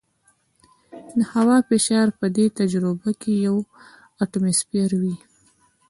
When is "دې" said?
2.35-2.45